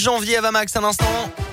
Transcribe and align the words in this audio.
janvier 0.00 0.38
à 0.38 0.40
Vamax 0.40 0.74
un 0.76 0.84
instant. 0.84 1.04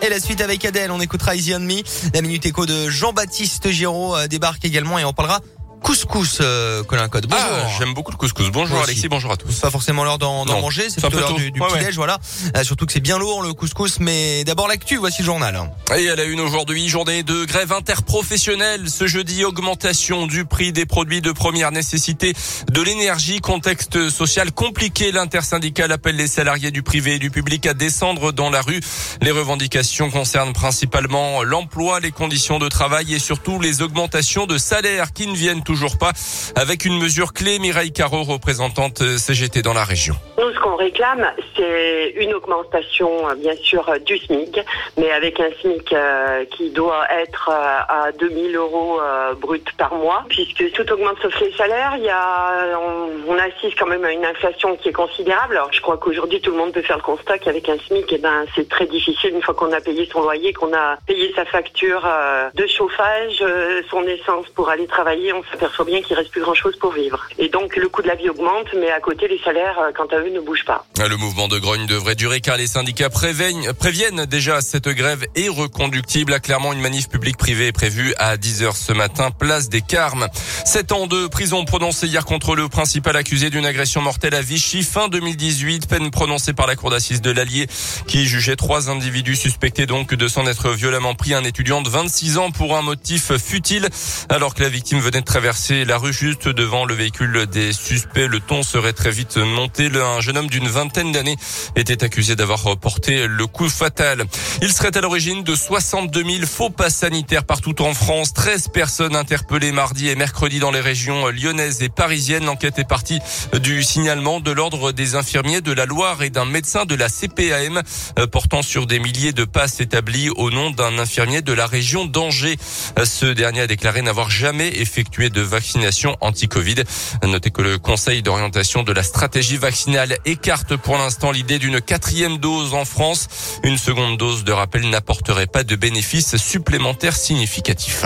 Et 0.01 0.09
la 0.09 0.19
suite 0.19 0.41
avec 0.41 0.63
Adèle, 0.63 0.91
on 0.91 1.01
écoutera 1.01 1.35
Easy 1.35 1.53
on 1.53 1.59
Me. 1.59 1.81
La 2.13 2.21
minute 2.21 2.45
écho 2.45 2.65
de 2.65 2.89
Jean-Baptiste 2.89 3.69
Giraud 3.69 4.15
euh, 4.15 4.27
débarque 4.27 4.63
également 4.63 4.97
et 4.97 5.05
on 5.05 5.13
parlera 5.13 5.41
couscous, 5.81 6.39
euh, 6.41 6.83
Colin 6.83 7.07
Code. 7.07 7.27
Bonjour. 7.27 7.45
Ah, 7.49 7.67
j'aime 7.79 7.93
beaucoup 7.93 8.11
le 8.11 8.17
couscous. 8.17 8.49
Bonjour 8.51 8.79
Alexis, 8.81 9.07
bonjour 9.07 9.31
à 9.31 9.37
tous. 9.37 9.51
C'est 9.51 9.61
pas 9.61 9.71
forcément 9.71 10.03
l'heure 10.03 10.17
d'en 10.17 10.45
manger, 10.45 10.89
c'est 10.89 11.01
plutôt 11.01 11.19
l'heure 11.19 11.33
du, 11.33 11.51
du 11.51 11.61
Ouais, 11.61 11.67
petit-déj, 11.67 11.87
ouais. 11.87 11.93
voilà. 11.95 12.17
Euh, 12.55 12.63
surtout 12.63 12.85
que 12.85 12.93
c'est 12.93 12.99
bien 12.99 13.17
lourd 13.17 13.41
le 13.41 13.53
couscous, 13.53 13.99
mais 13.99 14.43
d'abord 14.43 14.67
l'actu, 14.67 14.97
voici 14.97 15.21
le 15.21 15.25
journal. 15.25 15.57
Et 15.97 16.09
à 16.09 16.15
la 16.15 16.23
une 16.25 16.39
aujourd'hui, 16.39 16.87
journée 16.89 17.23
de 17.23 17.45
grève 17.45 17.71
interprofessionnelle. 17.71 18.89
Ce 18.89 19.07
jeudi, 19.07 19.45
augmentation 19.45 20.27
du 20.27 20.45
prix 20.45 20.71
des 20.71 20.85
produits 20.85 21.21
de 21.21 21.31
première 21.31 21.71
nécessité, 21.71 22.33
de 22.71 22.81
l'énergie, 22.81 23.39
contexte 23.39 24.09
social 24.09 24.51
compliqué. 24.51 25.11
L'intersyndicale 25.11 25.91
appelle 25.91 26.15
les 26.15 26.27
salariés 26.27 26.71
du 26.71 26.83
privé 26.83 27.15
et 27.15 27.19
du 27.19 27.29
public 27.31 27.65
à 27.65 27.73
descendre 27.73 28.31
dans 28.31 28.49
la 28.49 28.61
rue. 28.61 28.81
Les 29.21 29.31
revendications 29.31 30.09
concernent 30.09 30.53
principalement 30.53 31.43
l'emploi, 31.43 31.99
les 31.99 32.11
conditions 32.11 32.59
de 32.59 32.67
travail 32.67 33.13
et 33.13 33.19
surtout 33.19 33.59
les 33.59 33.81
augmentations 33.81 34.45
de 34.45 34.57
salaire 34.57 35.13
qui 35.13 35.27
ne 35.27 35.35
viennent 35.35 35.63
toujours 35.67 35.97
pas. 35.97 36.13
Avec 36.55 36.85
une 36.85 36.97
mesure 36.97 37.33
clé, 37.33 37.59
Mireille 37.59 37.91
Caro, 37.91 38.23
représentante 38.23 39.03
CGT 39.17 39.61
dans 39.61 39.73
la 39.73 39.83
région. 39.83 40.15
Nous, 40.39 40.49
ce 40.53 40.59
qu'on 40.59 40.77
réclame, 40.77 41.27
c'est 41.57 42.13
une 42.15 42.33
augmentation, 42.33 43.29
euh, 43.29 43.35
bien 43.35 43.55
sûr, 43.57 43.87
euh, 43.89 43.99
du 43.99 44.17
SMIC, 44.17 44.61
mais 44.97 45.11
avec 45.11 45.41
un 45.41 45.49
SMIC 45.59 45.91
euh, 45.91 46.45
qui 46.45 46.69
doit 46.69 47.05
être 47.11 47.49
euh, 47.51 48.07
à 48.07 48.11
2000 48.13 48.55
euros 48.55 49.01
euh, 49.01 49.33
brut 49.33 49.67
par 49.77 49.93
mois, 49.93 50.23
puisque 50.29 50.71
tout 50.71 50.89
augmente 50.91 51.17
sauf 51.21 51.37
les 51.41 51.51
salaires. 51.53 51.97
Y 51.97 52.09
a, 52.09 52.79
on, 53.27 53.37
assiste 53.37 53.77
quand 53.77 53.87
même 53.87 54.03
à 54.03 54.11
une 54.11 54.25
inflation 54.25 54.75
qui 54.77 54.89
est 54.89 54.93
considérable. 54.93 55.57
Alors, 55.57 55.71
je 55.71 55.81
crois 55.81 55.97
qu'aujourd'hui, 55.97 56.41
tout 56.41 56.51
le 56.51 56.57
monde 56.57 56.71
peut 56.71 56.81
faire 56.81 56.97
le 56.97 57.03
constat 57.03 57.37
qu'avec 57.37 57.69
un 57.69 57.77
SMIC, 57.87 58.05
eh 58.09 58.17
ben, 58.17 58.45
c'est 58.55 58.67
très 58.67 58.85
difficile 58.85 59.35
une 59.35 59.41
fois 59.41 59.53
qu'on 59.53 59.71
a 59.73 59.81
payé 59.81 60.07
son 60.11 60.21
loyer, 60.21 60.53
qu'on 60.53 60.73
a 60.73 60.97
payé 61.05 61.31
sa 61.35 61.45
facture 61.45 62.03
euh, 62.05 62.49
de 62.55 62.65
chauffage, 62.67 63.37
euh, 63.41 63.81
son 63.89 64.03
essence 64.03 64.47
pour 64.55 64.69
aller 64.69 64.87
travailler. 64.87 65.33
On 65.33 65.43
s'aperçoit 65.57 65.85
bien 65.85 66.01
qu'il 66.01 66.15
reste 66.15 66.29
plus 66.29 66.41
grand-chose 66.41 66.75
pour 66.79 66.93
vivre. 66.93 67.19
Et 67.39 67.49
donc, 67.49 67.75
le 67.75 67.89
coût 67.89 68.01
de 68.01 68.07
la 68.07 68.15
vie 68.15 68.29
augmente, 68.29 68.67
mais 68.79 68.91
à 68.91 68.99
côté, 68.99 69.27
les 69.27 69.39
salaires, 69.39 69.79
euh, 69.79 69.91
quant 69.95 70.05
à 70.05 70.19
eux, 70.19 70.29
ne 70.29 70.39
bougent 70.39 70.65
pas. 70.65 70.85
Le 70.99 71.17
mouvement 71.17 71.47
de 71.47 71.57
grogne 71.57 71.87
devrait 71.87 72.15
durer 72.15 72.41
car 72.41 72.57
les 72.57 72.67
syndicats 72.67 73.09
préviennent, 73.09 74.25
déjà 74.25 74.61
cette 74.61 74.89
grève 74.89 75.23
est 75.35 75.49
reconductible. 75.49 76.33
À 76.33 76.39
Clermont, 76.39 76.73
une 76.73 76.81
manif 76.81 77.09
publique 77.09 77.37
privée 77.37 77.67
est 77.67 77.71
prévue 77.71 78.13
à 78.17 78.37
10h 78.37 78.75
ce 78.75 78.93
matin, 78.93 79.31
place 79.31 79.69
des 79.69 79.81
Carmes. 79.81 80.27
Sept 80.65 80.91
ans 80.91 81.07
de 81.07 81.27
prison 81.27 81.65
prononcés 81.65 82.07
hier 82.07 82.25
contre 82.25 82.55
le 82.55 82.67
principal 82.67 83.15
accusé 83.15 83.49
d'une 83.49 83.65
agression 83.65 84.01
mortelle 84.01 84.35
à 84.35 84.41
Vichy 84.41 84.83
fin 84.83 85.07
2018. 85.07 85.87
Peine 85.87 86.11
prononcée 86.11 86.53
par 86.53 86.67
la 86.67 86.75
cour 86.75 86.91
d'assises 86.91 87.21
de 87.21 87.31
l'Allier 87.31 87.67
qui 88.07 88.25
jugeait 88.25 88.55
trois 88.55 88.89
individus 88.89 89.35
suspectés 89.35 89.85
donc 89.85 90.13
de 90.13 90.27
s'en 90.27 90.45
être 90.45 90.69
violemment 90.71 91.15
pris 91.15 91.33
un 91.33 91.43
étudiant 91.43 91.81
de 91.81 91.89
26 91.89 92.37
ans 92.37 92.51
pour 92.51 92.75
un 92.75 92.81
motif 92.81 93.35
futile 93.37 93.87
alors 94.29 94.53
que 94.53 94.63
la 94.63 94.69
victime 94.69 94.99
venait 94.99 95.21
de 95.21 95.25
traverser 95.25 95.46
la 95.47 95.97
rue 95.97 96.11
juste 96.11 96.49
devant 96.49 96.83
le 96.83 96.93
véhicule 96.93 97.45
des 97.45 97.71
suspects. 97.71 98.27
Le 98.27 98.41
ton 98.41 98.63
serait 98.63 98.91
très 98.91 99.11
vite 99.11 99.37
monté. 99.37 99.89
Un 99.95 100.19
jeune 100.19 100.37
homme 100.37 100.49
d'une 100.49 100.67
vingtaine 100.67 101.13
d'années 101.13 101.37
était 101.77 102.03
accusé 102.03 102.35
d'avoir 102.35 102.77
porté 102.77 103.27
le 103.27 103.47
coup 103.47 103.69
fatal. 103.69 104.25
Il 104.61 104.73
serait 104.73 104.97
à 104.97 104.99
l'origine 104.99 105.43
de 105.43 105.55
62 105.55 106.21
000 106.21 106.45
faux 106.45 106.69
passes 106.69 106.97
sanitaires 106.97 107.45
partout 107.45 107.81
en 107.81 107.93
France. 107.93 108.33
13 108.33 108.67
personnes 108.73 109.15
interpellées 109.15 109.71
mardi 109.71 110.09
et 110.09 110.15
mercredi 110.15 110.59
dans 110.59 110.71
les 110.71 110.81
régions 110.81 111.27
lyonnaises 111.27 111.81
et 111.81 111.87
parisiennes. 111.87 112.43
L'enquête 112.43 112.77
est 112.79 112.87
partie 112.87 113.19
du 113.61 113.83
signalement 113.83 114.41
de 114.41 114.51
l'ordre 114.51 114.91
des 114.91 115.15
infirmiers 115.15 115.61
de 115.61 115.71
la 115.71 115.85
Loire 115.85 116.23
et 116.23 116.29
d'un 116.29 116.45
médecin 116.45 116.83
de 116.83 116.95
la 116.95 117.07
CPAM 117.07 117.81
euh, 118.19 118.27
portant 118.27 118.61
sur 118.61 118.85
des 118.85 118.99
milliers 118.99 119.31
de 119.31 119.45
passes 119.45 119.79
établies 119.79 120.29
au 120.29 120.51
nom 120.51 120.71
d'un 120.71 120.99
infirmier 120.99 121.41
de 121.41 121.53
la 121.53 121.67
région 121.67 122.03
d'Angers. 122.03 122.57
Euh, 122.99 123.05
Ce 123.05 123.27
dernier 123.27 123.61
a 123.61 123.67
déclaré 123.67 124.01
n'avoir 124.01 124.29
jamais 124.29 124.67
effectué 124.67 125.29
de 125.29 125.36
vaccination 125.41 126.15
anti-Covid. 126.21 126.83
Notez 127.23 127.51
que 127.51 127.61
le 127.61 127.77
Conseil 127.77 128.21
d'orientation 128.21 128.83
de 128.83 128.91
la 128.91 129.03
stratégie 129.03 129.57
vaccinale 129.57 130.17
écarte 130.25 130.75
pour 130.75 130.97
l'instant 130.97 131.31
l'idée 131.31 131.59
d'une 131.59 131.81
quatrième 131.81 132.37
dose 132.37 132.73
en 132.73 132.85
France. 132.85 133.27
Une 133.63 133.77
seconde 133.77 134.17
dose 134.17 134.43
de 134.43 134.51
rappel 134.51 134.89
n'apporterait 134.89 135.47
pas 135.47 135.63
de 135.63 135.75
bénéfices 135.75 136.37
supplémentaires 136.37 137.15
significatifs. 137.15 138.05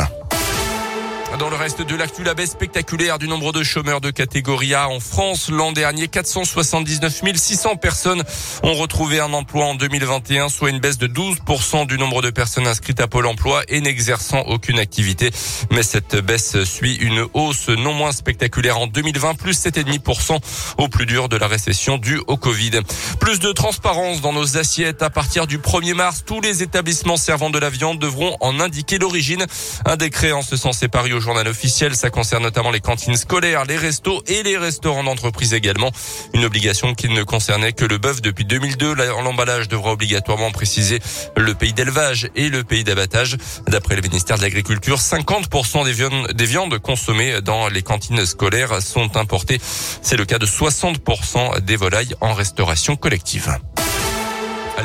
Dans 1.42 1.50
le 1.50 1.56
reste 1.56 1.82
de 1.82 1.96
l'actu, 1.96 2.24
la 2.24 2.36
baisse 2.36 2.52
spectaculaire 2.52 3.18
du 3.18 3.28
nombre 3.28 3.52
de 3.52 3.64
chômeurs 3.64 4.00
de 4.00 4.12
catégorie 4.12 4.76
A 4.76 4.88
en 4.88 5.00
France. 5.00 5.50
L'an 5.50 5.72
dernier, 5.72 6.08
479 6.08 7.20
600 7.36 7.78
personnes 7.78 8.22
ont 8.62 8.76
retrouvé 8.76 9.20
un 9.20 9.34
emploi 9.34 9.66
en 9.66 9.74
2021, 9.74 10.50
soit 10.50 10.70
une 10.70 10.78
baisse 10.78 11.00
de 11.00 11.08
12% 11.08 11.88
du 11.88 11.98
nombre 11.98 12.22
de 12.22 12.30
personnes 12.30 12.68
inscrites 12.68 13.00
à 13.00 13.08
Pôle 13.08 13.26
emploi 13.26 13.64
et 13.70 13.82
n'exerçant 13.82 14.42
aucune 14.42 14.78
activité. 14.78 15.32
Mais 15.72 15.82
cette 15.82 16.16
baisse 16.16 16.64
suit 16.64 16.94
une 16.98 17.26
hausse 17.34 17.70
non 17.70 17.94
moins 17.94 18.12
spectaculaire 18.12 18.78
en 18.78 18.86
2020, 18.86 19.34
plus 19.34 19.60
7,5% 19.66 20.38
au 20.78 20.90
plus 20.90 21.08
dur 21.08 21.28
de 21.28 21.38
la 21.38 21.48
récession 21.48 21.98
due 21.98 22.22
au 22.28 22.38
Covid. 22.38 22.82
Plus 23.20 23.40
de 23.40 23.52
transparence 23.52 24.22
dans 24.22 24.32
nos 24.32 24.58
assiettes. 24.58 25.02
À 25.02 25.10
partir 25.10 25.48
du 25.48 25.58
1er 25.58 25.96
mars, 25.96 26.24
tous 26.24 26.40
les 26.40 26.62
établissements 26.62 27.18
servant 27.18 27.50
de 27.50 27.58
la 27.58 27.72
viande 27.72 27.98
devront 27.98 28.38
en 28.42 28.60
indiquer 28.60 29.00
l'origine. 29.00 29.44
Un 29.86 29.96
décret 29.96 30.34
en 30.34 30.44
ce 30.44 30.56
sens 30.56 30.84
est 30.84 30.88
paru 30.88 31.14
au 31.14 31.20
journal 31.32 31.48
officiel. 31.48 31.96
Ça 31.96 32.10
concerne 32.10 32.44
notamment 32.44 32.72
les 32.72 32.82
cantines 32.82 33.16
scolaires, 33.16 33.64
les 33.64 33.78
restos 33.78 34.22
et 34.28 34.44
les 34.44 34.58
restaurants 34.58 35.06
d'entreprise 35.06 35.54
également. 35.54 35.90
Une 36.34 36.44
obligation 36.44 36.94
qui 36.94 37.08
ne 37.08 37.24
concernait 37.24 37.72
que 37.72 37.86
le 37.86 37.98
bœuf 37.98 38.22
depuis 38.22 38.44
2002. 38.44 38.96
L'emballage 38.96 39.70
devra 39.70 39.94
obligatoirement 39.94 40.52
préciser 40.52 41.00
le 41.38 41.54
pays 41.54 41.72
d'élevage 41.72 42.30
et 42.36 42.50
le 42.50 42.66
pays 42.66 42.84
d'abattage. 42.84 43.38
D'après 43.68 43.96
le 43.96 44.02
ministère 44.02 44.36
de 44.36 44.42
l'Agriculture, 44.42 44.98
50% 44.98 45.86
des 45.86 45.94
viandes, 45.94 46.34
des 46.34 46.46
viandes 46.46 46.78
consommées 46.80 47.40
dans 47.42 47.70
les 47.70 47.82
cantines 47.82 48.26
scolaires 48.26 48.82
sont 48.82 49.16
importées. 49.16 49.62
C'est 50.02 50.18
le 50.18 50.26
cas 50.26 50.38
de 50.38 50.46
60% 50.46 51.62
des 51.62 51.78
volailles 51.78 52.14
en 52.20 52.34
restauration 52.34 52.98
collective. 52.98 53.56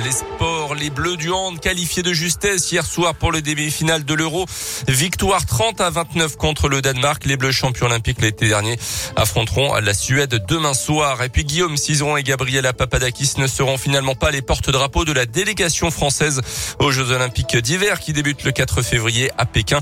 Les 0.04 0.12
sports, 0.12 0.55
les 0.76 0.90
Bleus 0.90 1.16
du 1.16 1.30
hand 1.30 1.58
qualifiés 1.60 2.02
de 2.02 2.12
justesse 2.12 2.70
hier 2.70 2.84
soir 2.84 3.14
pour 3.14 3.32
le 3.32 3.42
demi-finale 3.42 4.04
de 4.04 4.14
l'Euro. 4.14 4.46
Victoire 4.88 5.44
30 5.46 5.80
à 5.80 5.90
29 5.90 6.36
contre 6.36 6.68
le 6.68 6.82
Danemark. 6.82 7.24
Les 7.24 7.36
Bleus 7.36 7.52
champions 7.52 7.86
olympiques 7.86 8.20
l'été 8.20 8.48
dernier 8.48 8.78
affronteront 9.16 9.74
la 9.74 9.94
Suède 9.94 10.44
demain 10.48 10.74
soir. 10.74 11.22
Et 11.22 11.28
puis 11.28 11.44
Guillaume 11.44 11.76
Cizeron 11.76 12.16
et 12.16 12.22
Gabriela 12.22 12.72
Papadakis 12.72 13.34
ne 13.38 13.46
seront 13.46 13.78
finalement 13.78 14.14
pas 14.14 14.30
les 14.30 14.42
porte-drapeaux 14.42 15.04
de 15.04 15.12
la 15.12 15.26
délégation 15.26 15.90
française 15.90 16.42
aux 16.78 16.90
Jeux 16.90 17.10
olympiques 17.10 17.56
d'hiver 17.56 18.00
qui 18.00 18.12
débutent 18.12 18.44
le 18.44 18.52
4 18.52 18.82
février 18.82 19.30
à 19.38 19.46
Pékin. 19.46 19.80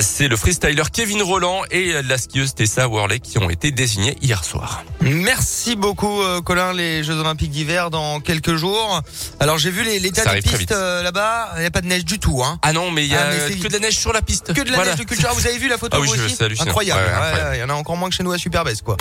C'est 0.00 0.28
le 0.28 0.36
freestyler 0.36 0.84
Kevin 0.92 1.22
Roland 1.22 1.62
et 1.70 2.02
la 2.02 2.18
skieuse 2.18 2.54
Tessa 2.54 2.88
Worley 2.88 3.20
qui 3.20 3.38
ont 3.38 3.50
été 3.50 3.70
désignés 3.70 4.16
hier 4.20 4.44
soir. 4.44 4.84
Merci 5.00 5.76
beaucoup, 5.76 6.22
euh, 6.22 6.40
Colin. 6.40 6.72
Les 6.72 7.04
Jeux 7.04 7.18
Olympiques 7.18 7.50
d'hiver 7.50 7.90
dans 7.90 8.20
quelques 8.20 8.56
jours. 8.56 9.02
Alors 9.40 9.58
j'ai 9.58 9.70
vu 9.70 9.82
les, 9.84 9.98
les 9.98 10.10
Arrive 10.34 10.44
très 10.44 10.58
pistes 10.58 10.70
vite. 10.70 10.72
euh, 10.78 11.02
là-bas. 11.02 11.50
Il 11.56 11.60
n'y 11.60 11.66
a 11.66 11.70
pas 11.70 11.80
de 11.80 11.86
neige 11.86 12.04
du 12.04 12.18
tout, 12.18 12.42
hein. 12.44 12.58
Ah 12.62 12.72
non, 12.72 12.90
mais 12.90 13.04
il 13.04 13.10
y 13.12 13.16
a 13.16 13.26
Ah, 13.30 13.50
que 13.62 13.68
de 13.68 13.72
la 13.72 13.78
neige 13.78 13.96
sur 13.98 14.12
la 14.12 14.22
piste. 14.22 14.52
Que 14.52 14.60
de 14.60 14.68
la 14.70 14.76
Voilà. 14.76 14.90
neige 14.92 15.00
de 15.00 15.04
culture. 15.04 15.28
Ah, 15.30 15.34
vous 15.34 15.46
avez 15.46 15.58
vu 15.58 15.68
la 15.68 15.78
photo 15.78 15.96
Ah 15.96 16.00
oui, 16.00 16.08
vous 16.08 16.24
aussi. 16.24 16.36
Incroyable. 16.60 17.00
Ouais, 17.00 17.06
Ouais, 17.08 17.12
incroyable. 17.14 17.56
Il 17.56 17.60
y 17.60 17.62
en 17.64 17.70
a 17.70 17.74
encore 17.74 17.96
moins 17.96 18.08
que 18.08 18.14
chez 18.14 18.22
nous 18.22 18.32
à 18.32 18.38
Superbest, 18.38 18.82
quoi. 18.82 18.96